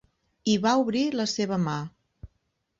I 0.53 0.55
va 0.63 0.71
obrir 0.85 1.05
la 1.19 1.27
seva 1.35 1.61
mà. 1.69 1.79